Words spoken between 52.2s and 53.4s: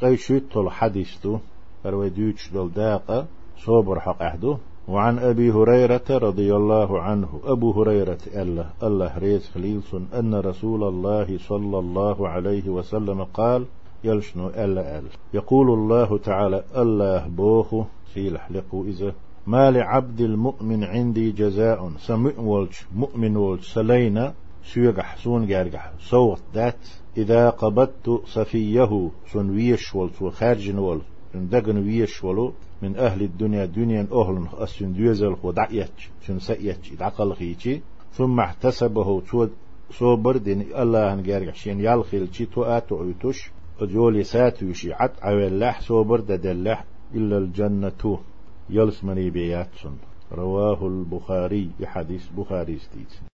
بخاري ستيت